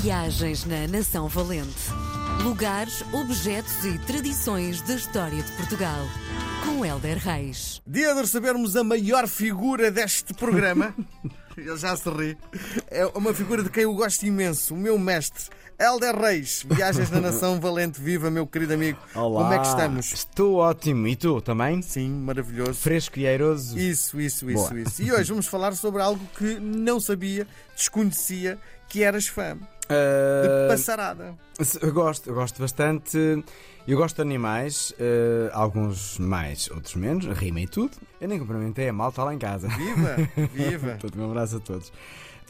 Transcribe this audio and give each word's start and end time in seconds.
Viagens 0.00 0.66
na 0.66 0.86
Nação 0.86 1.26
Valente. 1.26 1.90
Lugares, 2.42 3.02
objetos 3.14 3.82
e 3.82 3.98
tradições 4.00 4.82
da 4.82 4.94
história 4.94 5.42
de 5.42 5.50
Portugal. 5.52 6.04
Com 6.64 6.84
Helder 6.84 7.16
Reis. 7.16 7.80
Dia 7.86 8.14
de 8.14 8.20
recebermos 8.20 8.76
a 8.76 8.84
maior 8.84 9.26
figura 9.26 9.90
deste 9.90 10.34
programa. 10.34 10.94
Ele 11.56 11.76
já 11.78 11.96
se 11.96 12.10
ri. 12.10 12.36
É 12.90 13.06
uma 13.06 13.32
figura 13.32 13.62
de 13.62 13.70
quem 13.70 13.84
eu 13.84 13.94
gosto 13.94 14.26
imenso, 14.26 14.74
o 14.74 14.76
meu 14.76 14.98
mestre. 14.98 15.44
Helder 15.78 16.14
Reis, 16.14 16.64
Viagens 16.68 17.10
na 17.10 17.20
Nação 17.20 17.58
Valente, 17.60 17.98
viva, 18.00 18.30
meu 18.30 18.46
querido 18.46 18.74
amigo. 18.74 18.98
Olá. 19.14 19.42
Como 19.42 19.54
é 19.54 19.58
que 19.58 19.66
estamos? 19.66 20.12
Estou 20.12 20.56
ótimo. 20.56 21.06
E 21.08 21.16
tu 21.16 21.40
também? 21.40 21.80
Sim, 21.80 22.10
maravilhoso. 22.10 22.74
Fresco 22.74 23.18
e 23.18 23.26
airoso? 23.26 23.78
Isso, 23.78 24.20
isso, 24.20 24.50
isso, 24.50 24.68
Boa. 24.68 24.80
isso. 24.80 25.02
E 25.02 25.10
hoje 25.10 25.30
vamos 25.30 25.46
falar 25.46 25.74
sobre 25.74 26.02
algo 26.02 26.24
que 26.36 26.60
não 26.60 27.00
sabia, 27.00 27.46
desconhecia, 27.74 28.58
que 28.88 29.02
eras 29.02 29.26
fã. 29.26 29.58
De 29.88 29.94
Ah, 29.94 30.68
passarada. 30.68 31.34
se- 31.60 31.78
eu 31.82 31.92
gosto, 31.92 32.28
eu 32.28 32.34
gosto 32.34 32.60
bastante. 32.60 33.16
Eu 33.86 33.96
gosto 33.96 34.16
de 34.16 34.22
animais, 34.22 34.92
ah, 34.98 35.50
alguns 35.60 36.18
mais, 36.18 36.68
outros 36.70 36.94
menos. 36.96 37.24
Rima 37.38 37.60
e 37.60 37.66
tudo. 37.68 37.92
Eu 38.20 38.28
nem 38.28 38.38
cumprimentei 38.38 38.88
a 38.88 38.92
malta 38.92 39.22
lá 39.22 39.32
em 39.34 39.38
casa. 39.38 39.68
Viva, 39.68 40.16
viva. 40.52 40.98
Todo 41.00 41.20
um 41.22 41.30
abraço 41.30 41.56
a 41.56 41.60
todos. 41.60 41.92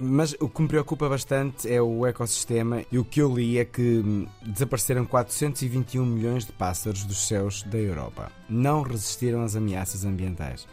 Mas 0.00 0.32
o 0.38 0.48
que 0.48 0.62
me 0.62 0.68
preocupa 0.68 1.08
bastante 1.08 1.68
é 1.68 1.82
o 1.82 2.06
ecossistema 2.06 2.84
e 2.90 2.98
o 3.00 3.04
que 3.04 3.20
eu 3.20 3.34
li 3.34 3.58
é 3.58 3.64
que 3.64 3.98
hum, 3.98 4.26
desapareceram 4.46 5.04
421 5.04 6.06
milhões 6.06 6.44
de 6.44 6.52
pássaros 6.52 7.02
dos 7.04 7.26
céus 7.26 7.64
da 7.64 7.78
Europa. 7.78 8.30
Não 8.48 8.82
resistiram 8.82 9.42
às 9.42 9.56
ameaças 9.56 10.04
ambientais. 10.04 10.68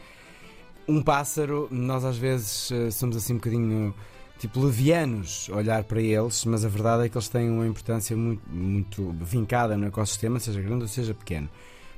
Um 0.87 1.01
pássaro, 1.01 1.67
nós 1.71 2.05
às 2.05 2.15
vezes 2.19 2.71
eh, 2.71 2.91
somos 2.91 3.17
assim 3.17 3.33
um 3.33 3.37
bocadinho 3.37 3.95
tipo 4.39 4.59
levianos 4.59 5.49
olhar 5.49 5.83
para 5.83 6.01
eles, 6.01 6.43
mas 6.45 6.63
a 6.65 6.69
verdade 6.69 7.05
é 7.05 7.09
que 7.09 7.17
eles 7.17 7.29
têm 7.29 7.49
uma 7.49 7.65
importância 7.67 8.15
muito, 8.15 8.41
muito 8.49 9.11
vincada 9.21 9.75
no 9.77 9.87
ecossistema, 9.87 10.39
seja 10.39 10.61
grande 10.61 10.83
ou 10.83 10.87
seja 10.87 11.13
pequeno. 11.13 11.49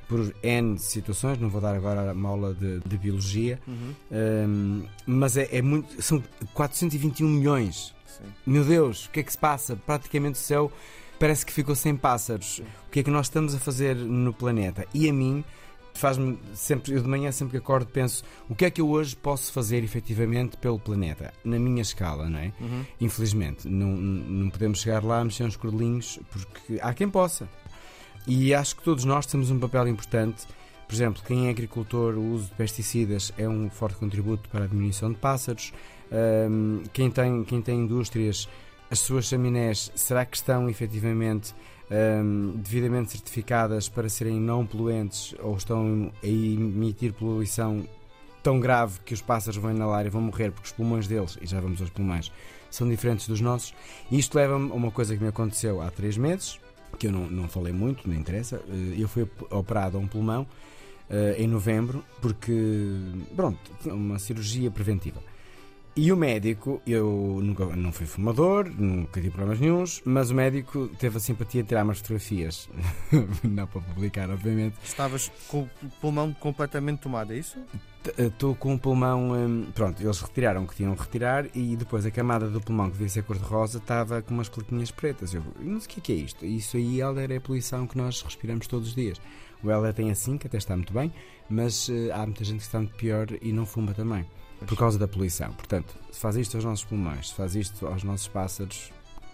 Por 0.08 0.34
N 0.42 0.78
situações, 0.78 1.38
não 1.38 1.50
vou 1.50 1.60
dar 1.60 1.74
agora 1.74 2.12
uma 2.14 2.30
aula 2.30 2.54
de, 2.54 2.80
de 2.80 2.96
biologia, 2.96 3.58
Uhum, 3.68 3.94
Hum, 4.10 4.82
mas 5.06 5.36
é, 5.36 5.48
é 5.52 5.60
muito. 5.60 6.00
São 6.02 6.22
421 6.54 7.28
milhões. 7.28 7.94
sim. 8.06 8.24
Meu 8.46 8.64
Deus, 8.64 9.04
o 9.06 9.10
que 9.10 9.20
é 9.20 9.22
que 9.22 9.30
se 9.32 9.36
passa? 9.38 9.76
Praticamente 9.76 10.36
o 10.36 10.42
céu 10.42 10.72
parece 11.18 11.44
que 11.44 11.52
ficou 11.52 11.74
sem 11.74 11.94
pássaros. 11.94 12.60
O 12.86 12.90
que 12.90 13.00
é 13.00 13.02
que 13.02 13.10
nós 13.10 13.26
estamos 13.26 13.54
a 13.54 13.58
fazer 13.58 13.94
no 13.96 14.32
planeta? 14.32 14.86
E 14.94 15.08
a 15.10 15.12
mim 15.12 15.44
faz-me 15.98 16.38
sempre, 16.54 16.92
eu 16.94 17.02
de 17.02 17.08
manhã 17.08 17.30
sempre 17.32 17.52
que 17.52 17.56
acordo 17.58 17.90
penso 17.90 18.22
o 18.48 18.54
que 18.54 18.64
é 18.64 18.70
que 18.70 18.80
eu 18.80 18.88
hoje 18.88 19.16
posso 19.16 19.52
fazer 19.52 19.82
efetivamente 19.82 20.56
pelo 20.56 20.78
planeta, 20.78 21.32
na 21.44 21.58
minha 21.58 21.82
escala, 21.82 22.28
não 22.28 22.38
é? 22.38 22.52
Uhum. 22.60 22.84
Infelizmente, 23.00 23.68
não, 23.68 23.88
não 23.88 24.50
podemos 24.50 24.80
chegar 24.80 25.04
lá 25.04 25.20
a 25.20 25.24
mexer 25.24 25.44
uns 25.44 25.56
cordelinhos 25.56 26.18
porque 26.30 26.78
há 26.80 26.94
quem 26.94 27.08
possa. 27.08 27.48
E 28.26 28.52
acho 28.52 28.76
que 28.76 28.82
todos 28.82 29.04
nós 29.04 29.26
temos 29.26 29.50
um 29.50 29.58
papel 29.58 29.88
importante. 29.88 30.46
Por 30.86 30.94
exemplo, 30.94 31.22
quem 31.26 31.46
é 31.46 31.50
agricultor, 31.50 32.14
o 32.14 32.32
uso 32.32 32.46
de 32.46 32.54
pesticidas 32.54 33.32
é 33.38 33.48
um 33.48 33.70
forte 33.70 33.96
contributo 33.96 34.48
para 34.48 34.64
a 34.64 34.66
diminuição 34.66 35.10
de 35.10 35.18
pássaros. 35.18 35.72
Ahm, 36.12 36.82
quem, 36.92 37.10
tem, 37.10 37.44
quem 37.44 37.62
tem 37.62 37.80
indústrias, 37.80 38.48
as 38.90 38.98
suas 39.00 39.26
chaminés, 39.26 39.90
será 39.94 40.24
que 40.24 40.36
estão 40.36 40.68
efetivamente 40.68 41.54
ahm, 41.90 42.52
devidamente 42.56 43.12
certificadas 43.12 43.88
para 43.88 44.08
serem 44.08 44.40
não 44.40 44.66
poluentes 44.66 45.34
ou 45.40 45.56
estão 45.56 46.12
a 46.22 46.26
emitir 46.26 47.12
poluição 47.12 47.86
tão 48.42 48.60
grave 48.60 49.00
que 49.04 49.12
os 49.14 49.20
pássaros 49.20 49.56
vão 49.60 49.70
inalar 49.74 50.06
e 50.06 50.10
vão 50.10 50.22
morrer 50.22 50.50
porque 50.52 50.66
os 50.66 50.72
pulmões 50.72 51.06
deles, 51.06 51.36
e 51.40 51.46
já 51.46 51.60
vamos 51.60 51.80
aos 51.80 51.90
pulmões, 51.90 52.30
são 52.70 52.88
diferentes 52.88 53.26
dos 53.26 53.40
nossos. 53.40 53.74
E 54.10 54.18
isto 54.18 54.34
leva-me 54.36 54.70
a 54.70 54.74
uma 54.74 54.90
coisa 54.90 55.16
que 55.16 55.22
me 55.22 55.28
aconteceu 55.28 55.80
há 55.80 55.90
três 55.90 56.16
meses, 56.16 56.58
que 56.98 57.06
eu 57.06 57.12
não, 57.12 57.28
não 57.28 57.48
falei 57.48 57.72
muito, 57.72 58.08
não 58.08 58.14
interessa. 58.14 58.62
Eh, 58.68 58.94
Eu 59.02 59.08
fui 59.08 59.22
op- 59.24 59.52
operado 59.52 59.96
a 59.98 60.00
um 60.00 60.06
pulmão 60.06 60.46
eh, 61.10 61.36
em 61.38 61.46
novembro, 61.46 62.04
porque, 62.20 62.52
pronto, 63.34 63.58
uma 63.86 64.18
cirurgia 64.18 64.70
preventiva. 64.70 65.20
E 66.00 66.12
o 66.12 66.16
médico, 66.16 66.80
eu 66.86 67.40
nunca 67.42 67.66
não 67.74 67.90
fui 67.90 68.06
fumador, 68.06 68.70
nunca 68.70 69.20
tive 69.20 69.32
problemas 69.32 69.58
nenhums, 69.58 70.00
mas 70.04 70.30
o 70.30 70.34
médico 70.36 70.86
teve 70.96 71.16
a 71.16 71.20
simpatia 71.20 71.60
de 71.60 71.70
tirar 71.70 71.82
umas 71.82 71.98
fotografias, 71.98 72.68
não 73.42 73.66
para 73.66 73.80
publicar, 73.80 74.30
obviamente, 74.30 74.76
Estavas 74.84 75.28
com 75.48 75.62
o 75.62 75.70
pulmão 76.00 76.32
completamente 76.32 77.00
tomado, 77.00 77.32
é 77.32 77.38
isso? 77.38 77.58
Estou 78.16 78.54
com 78.54 78.74
o 78.74 78.78
pulmão. 78.78 79.32
hum, 79.32 79.66
pronto, 79.74 80.00
eles 80.00 80.20
retiraram 80.20 80.62
o 80.62 80.68
que 80.68 80.76
tinham 80.76 80.94
que 80.94 81.02
retirar 81.02 81.46
e 81.52 81.74
depois 81.74 82.06
a 82.06 82.12
camada 82.12 82.48
do 82.48 82.60
pulmão 82.60 82.86
que 82.86 82.92
devia 82.92 83.08
ser 83.08 83.24
cor-de-rosa 83.24 83.78
estava 83.78 84.22
com 84.22 84.32
umas 84.32 84.48
plaquinhas 84.48 84.92
pretas. 84.92 85.34
Eu 85.34 85.42
não 85.58 85.80
sei 85.80 85.88
o 85.88 85.90
que 85.90 85.98
é, 85.98 86.02
que 86.02 86.12
é 86.12 86.14
isto. 86.14 86.46
Isso 86.46 86.76
aí, 86.76 87.00
Helder, 87.00 87.32
é 87.32 87.36
a 87.38 87.40
poluição 87.40 87.88
que 87.88 87.98
nós 87.98 88.22
respiramos 88.22 88.68
todos 88.68 88.90
os 88.90 88.94
dias. 88.94 89.20
O 89.64 89.68
Helder 89.68 89.92
tem 89.92 90.12
assim, 90.12 90.38
que 90.38 90.46
até 90.46 90.58
está 90.58 90.76
muito 90.76 90.92
bem, 90.92 91.12
mas 91.50 91.88
eh, 91.90 92.12
há 92.12 92.24
muita 92.24 92.44
gente 92.44 92.58
que 92.58 92.66
está 92.66 92.78
muito 92.78 92.94
pior 92.94 93.26
e 93.42 93.50
não 93.50 93.66
fuma 93.66 93.92
também. 93.92 94.24
Por 94.66 94.76
causa 94.76 94.98
da 94.98 95.06
poluição. 95.08 95.52
Portanto, 95.52 95.94
se 96.10 96.20
faz 96.20 96.36
isto 96.36 96.56
aos 96.56 96.64
nossos 96.64 96.84
pulmões, 96.84 97.28
se 97.28 97.34
faz 97.34 97.54
isto 97.54 97.86
aos 97.86 98.02
nossos 98.02 98.28
pássaros, 98.28 98.92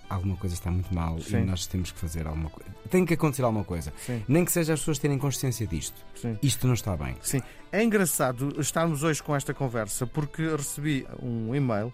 alguma 0.09 0.37
coisa 0.37 0.55
está 0.55 0.71
muito 0.71 0.95
mal 0.95 1.19
Sim. 1.21 1.39
e 1.39 1.45
nós 1.45 1.67
temos 1.67 1.91
que 1.91 1.99
fazer 1.99 2.27
alguma 2.27 2.51
coisa. 2.51 2.71
Tem 2.91 3.05
que 3.05 3.15
acontecer 3.15 3.43
alguma 3.43 3.65
coisa. 3.65 3.93
Sim, 4.05 4.23
Nem 4.29 4.45
que 4.45 4.53
seja 4.53 4.75
as 4.75 4.81
pessoas 4.81 4.99
terem 4.99 5.19
consciência 5.19 5.67
disto. 5.67 5.97
sim. 6.15 6.39
Isto 6.43 6.67
não 6.67 6.75
está 6.75 6.97
bem. 6.97 7.17
Sim, 7.23 7.41
é 7.73 7.83
engraçado 7.83 8.55
estarmos 8.61 9.03
hoje 9.03 9.23
com 9.23 9.34
esta 9.34 9.55
conversa 9.55 10.07
porque 10.07 10.43
recebi 10.55 11.07
um 11.23 11.55
e-mail 11.55 11.93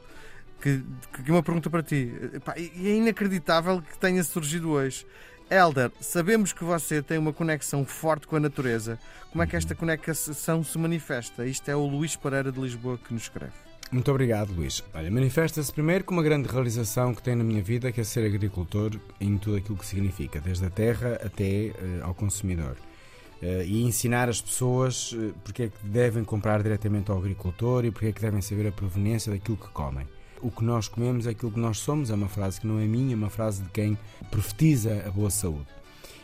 que, 0.60 0.84
que 1.24 1.30
uma 1.30 1.42
pergunta 1.42 1.70
para 1.70 1.82
ti. 1.82 2.12
E 2.76 2.88
é 2.88 2.96
inacreditável 2.96 3.80
que 3.80 3.96
tenha 3.98 4.22
surgido 4.24 4.70
hoje. 4.70 5.06
Elder, 5.50 5.90
sabemos 6.00 6.52
que 6.52 6.62
você 6.62 7.02
tem 7.02 7.18
uma 7.18 7.32
conexão 7.32 7.84
forte 7.84 8.28
com 8.28 8.36
a 8.36 8.40
natureza. 8.40 9.00
Como 9.32 9.42
é 9.42 9.46
que 9.48 9.56
esta 9.56 9.74
conexão 9.74 10.62
se 10.62 10.78
manifesta? 10.78 11.44
Isto 11.44 11.68
é 11.68 11.74
o 11.74 11.84
Luís 11.84 12.14
Pereira 12.14 12.52
de 12.52 12.60
Lisboa 12.60 12.96
que 12.96 13.12
nos 13.12 13.24
escreve. 13.24 13.52
Muito 13.90 14.08
obrigado, 14.08 14.52
Luís. 14.52 14.84
Olha, 14.94 15.10
manifesta-se 15.10 15.72
primeiro 15.72 16.04
com 16.04 16.14
uma 16.14 16.22
grande 16.22 16.48
realização 16.48 17.12
que 17.12 17.20
tenho 17.20 17.38
na 17.38 17.44
minha 17.44 17.60
vida, 17.60 17.90
que 17.90 18.00
é 18.00 18.04
ser 18.04 18.24
agricultor 18.24 18.92
em 19.20 19.36
tudo 19.36 19.56
aquilo 19.56 19.76
que 19.76 19.84
significa, 19.84 20.40
desde 20.40 20.64
a 20.64 20.70
terra 20.70 21.18
até 21.24 21.66
eh, 21.66 21.74
ao 22.02 22.14
consumidor. 22.14 22.76
Eh, 23.42 23.64
e 23.66 23.82
ensinar 23.82 24.28
as 24.28 24.40
pessoas 24.40 25.16
eh, 25.18 25.32
porque 25.42 25.64
é 25.64 25.68
que 25.68 25.84
devem 25.84 26.22
comprar 26.22 26.62
diretamente 26.62 27.10
ao 27.10 27.18
agricultor 27.18 27.84
e 27.84 27.90
porque 27.90 28.06
é 28.06 28.12
que 28.12 28.20
devem 28.20 28.40
saber 28.40 28.68
a 28.68 28.72
proveniência 28.72 29.32
daquilo 29.32 29.56
que 29.56 29.68
comem. 29.70 30.06
O 30.42 30.50
que 30.50 30.64
nós 30.64 30.88
comemos 30.88 31.26
é 31.26 31.30
aquilo 31.30 31.52
que 31.52 31.60
nós 31.60 31.78
somos, 31.78 32.10
é 32.10 32.14
uma 32.14 32.28
frase 32.28 32.60
que 32.60 32.66
não 32.66 32.78
é 32.78 32.86
minha, 32.86 33.14
é 33.14 33.16
uma 33.16 33.30
frase 33.30 33.62
de 33.62 33.68
quem 33.70 33.98
profetiza 34.30 35.04
a 35.06 35.10
boa 35.10 35.30
saúde. 35.30 35.66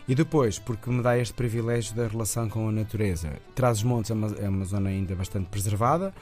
E 0.08 0.14
depois, 0.14 0.58
porque 0.58 0.88
me 0.88 1.02
dá 1.02 1.18
este 1.18 1.34
privilégio 1.34 1.94
da 1.94 2.06
relação 2.06 2.48
com 2.48 2.68
a 2.68 2.72
natureza. 2.72 3.32
Trás-os-Montes 3.54 4.10
é 4.10 4.14
uma, 4.14 4.26
é 4.38 4.48
uma 4.48 4.64
zona 4.64 4.90
ainda 4.90 5.14
bastante 5.14 5.46
preservada, 5.46 6.14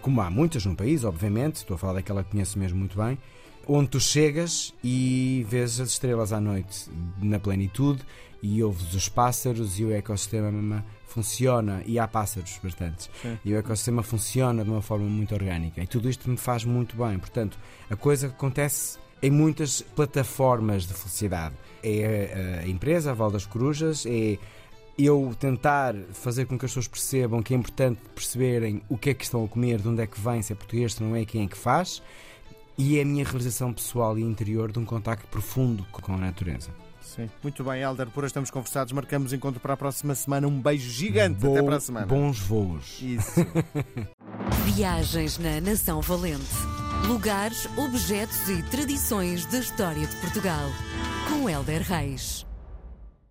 como 0.00 0.20
há 0.20 0.30
muitas 0.30 0.64
no 0.64 0.74
país, 0.74 1.04
obviamente, 1.04 1.56
estou 1.56 1.74
a 1.74 1.78
falar 1.78 1.94
daquela 1.94 2.24
que 2.24 2.30
conheço 2.30 2.58
mesmo 2.58 2.78
muito 2.78 2.96
bem, 2.96 3.18
onde 3.66 3.90
tu 3.90 4.00
chegas 4.00 4.72
e 4.82 5.44
vês 5.48 5.80
as 5.80 5.90
estrelas 5.90 6.32
à 6.32 6.40
noite 6.40 6.88
na 7.20 7.38
plenitude 7.38 8.02
e 8.42 8.62
ouves 8.62 8.94
os 8.94 9.08
pássaros 9.08 9.78
e 9.78 9.84
o 9.84 9.92
ecossistema 9.92 10.84
funciona, 11.06 11.82
e 11.86 11.98
há 11.98 12.06
pássaros 12.06 12.58
bastantes, 12.62 13.08
Sim. 13.22 13.38
e 13.44 13.54
o 13.54 13.56
ecossistema 13.56 14.02
funciona 14.02 14.62
de 14.62 14.70
uma 14.70 14.82
forma 14.82 15.06
muito 15.06 15.34
orgânica 15.34 15.82
e 15.82 15.86
tudo 15.86 16.10
isto 16.10 16.28
me 16.28 16.36
faz 16.36 16.64
muito 16.64 16.94
bem. 16.96 17.18
Portanto, 17.18 17.58
a 17.88 17.96
coisa 17.96 18.26
acontece 18.26 18.98
em 19.22 19.30
muitas 19.30 19.80
plataformas 19.80 20.86
de 20.86 20.92
felicidade. 20.92 21.54
É 21.82 22.60
a, 22.64 22.68
empresa, 22.68 23.12
a 23.12 23.14
Val 23.14 23.30
das 23.30 23.46
Corujas, 23.46 24.04
é 24.06 24.38
eu 24.98 25.34
tentar 25.38 25.94
fazer 26.12 26.46
com 26.46 26.58
que 26.58 26.64
as 26.64 26.70
pessoas 26.70 26.88
percebam 26.88 27.42
que 27.42 27.54
é 27.54 27.56
importante 27.56 28.00
perceberem 28.14 28.82
o 28.88 28.96
que 28.96 29.10
é 29.10 29.14
que 29.14 29.24
estão 29.24 29.44
a 29.44 29.48
comer, 29.48 29.80
de 29.80 29.88
onde 29.88 30.02
é 30.02 30.06
que 30.06 30.20
vem, 30.20 30.42
se 30.42 30.52
é 30.52 30.56
português, 30.56 30.94
se 30.94 31.02
não 31.02 31.14
é, 31.14 31.24
quem 31.24 31.44
é 31.44 31.46
que 31.46 31.56
faz, 31.56 32.02
e 32.78 32.98
é 32.98 33.02
a 33.02 33.04
minha 33.04 33.24
realização 33.24 33.72
pessoal 33.72 34.18
e 34.18 34.22
interior 34.22 34.70
de 34.70 34.78
um 34.78 34.84
contacto 34.84 35.26
profundo 35.28 35.86
com 35.90 36.12
a 36.12 36.16
natureza. 36.16 36.70
Sim. 37.14 37.30
Muito 37.42 37.62
bem, 37.64 37.82
Elder, 37.82 38.08
por 38.08 38.24
hoje 38.24 38.30
estamos 38.30 38.50
conversados. 38.50 38.92
Marcamos 38.92 39.32
encontro 39.32 39.60
para 39.60 39.74
a 39.74 39.76
próxima 39.76 40.14
semana. 40.14 40.46
Um 40.48 40.60
beijo 40.60 40.90
gigante. 40.90 41.46
Até 41.46 41.60
Bo- 41.60 41.66
para 41.66 41.76
a 41.76 41.80
semana. 41.80 42.06
Bons 42.06 42.38
voos. 42.40 43.00
Isso. 43.00 43.46
Viagens 44.64 45.38
na 45.38 45.60
Nação 45.60 46.00
Valente. 46.00 46.44
Lugares, 47.06 47.66
objetos 47.76 48.48
e 48.48 48.62
tradições 48.64 49.44
da 49.46 49.58
história 49.58 50.06
de 50.06 50.16
Portugal. 50.16 50.68
Com 51.28 51.48
Helder 51.48 51.82
Reis. 51.82 52.45